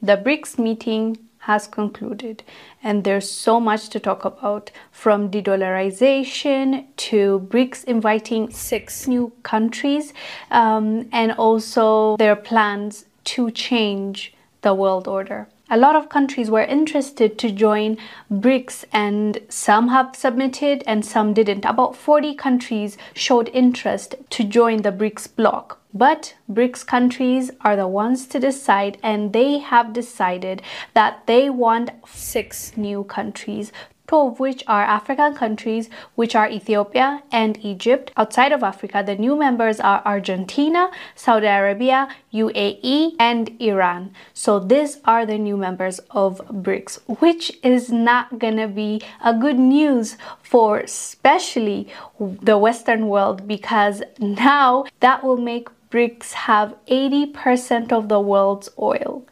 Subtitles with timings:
[0.00, 2.44] The BRICS meeting has concluded
[2.84, 10.12] and there's so much to talk about from de-dollarization to BRICS inviting six new countries
[10.50, 15.48] um, and also their plans to change the world order.
[15.70, 17.98] A lot of countries were interested to join
[18.30, 21.64] BRICS and some have submitted and some didn't.
[21.64, 25.77] About 40 countries showed interest to join the BRICS bloc.
[25.98, 30.62] But BRICS countries are the ones to decide, and they have decided
[30.94, 33.72] that they want six new countries
[34.08, 38.10] two of which are African countries, which are Ethiopia and Egypt.
[38.16, 44.12] Outside of Africa, the new members are Argentina, Saudi Arabia, UAE, and Iran.
[44.32, 49.58] So these are the new members of BRICS, which is not gonna be a good
[49.58, 58.08] news for especially the Western world because now that will make BRICS have 80% of
[58.08, 59.24] the world's oil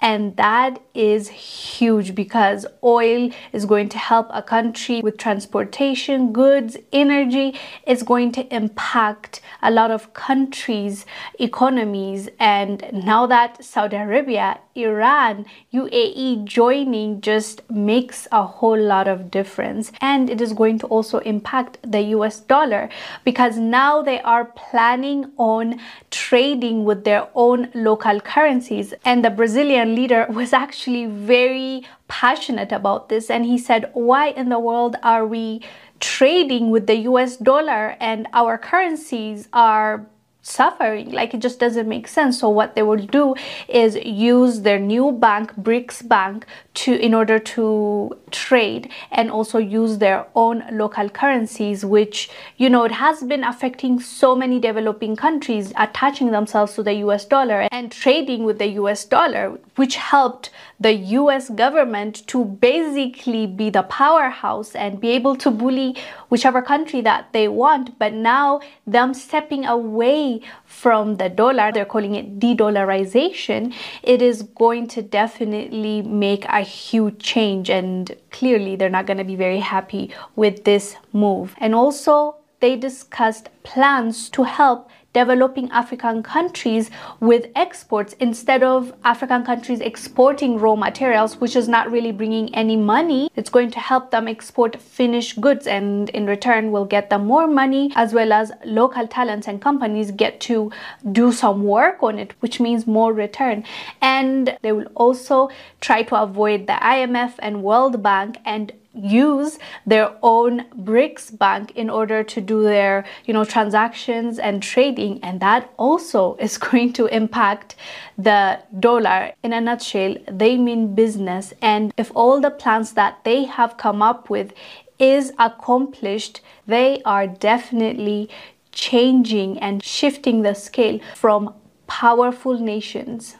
[0.00, 6.76] and that is huge because oil is going to help a country with transportation goods
[6.92, 7.58] energy.
[7.86, 11.04] It's going to impact a lot of countries
[11.38, 12.28] economies.
[12.38, 19.92] And now that saudi arabia iran uae joining just makes a whole lot of difference.
[20.00, 22.88] And it is going to also impact the us dollar
[23.24, 28.94] because now they are planning on trading with their own local currencies.
[29.04, 34.48] And the brazilian leader was actually very passionate about this and he said, Why in
[34.48, 35.62] the world are we
[36.00, 40.06] trading with the US dollar and our currencies are
[40.50, 41.10] suffering.
[41.10, 42.40] Like it just doesn't make sense.
[42.40, 43.34] So what they will do
[43.68, 49.98] is use their new bank BRICS bank to in order to trade and also use
[49.98, 55.72] their own local currencies which you know it has been affecting so many developing countries
[55.76, 60.94] attaching themselves to the US dollar and trading with the US dollar which helped the
[61.20, 65.96] US government to basically be the powerhouse and be able to bully
[66.30, 72.14] whichever country that they want but now them stepping away from the dollar, they're calling
[72.14, 79.06] it de-dollarization, it is going to definitely make a huge change and clearly they're not
[79.06, 81.54] going to be very happy with this move.
[81.58, 89.44] And also they discussed plans to help developing African countries with exports instead of African
[89.44, 93.30] countries exporting raw materials, which is not really bringing any money.
[93.34, 97.46] It's going to help them export finished goods, and in return, will get them more
[97.46, 100.70] money as well as local talents and companies get to
[101.10, 103.64] do some work on it, which means more return.
[104.00, 105.50] And they will also
[105.80, 111.88] try to avoid the IMF and World Bank and use their own BRICS bank in
[111.88, 117.06] order to do their you know transactions and trading and that also is going to
[117.06, 117.76] impact
[118.18, 119.32] the dollar.
[119.42, 124.02] In a nutshell they mean business and if all the plans that they have come
[124.02, 124.52] up with
[124.98, 128.28] is accomplished they are definitely
[128.72, 131.54] changing and shifting the scale from
[131.86, 133.28] powerful nations